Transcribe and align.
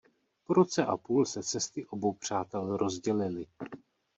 Po 0.43 0.53
roce 0.53 0.85
a 0.85 0.97
půl 0.97 1.25
se 1.25 1.43
cesty 1.43 1.85
obou 1.85 2.13
přátel 2.13 2.77
rozdělily. 2.77 3.47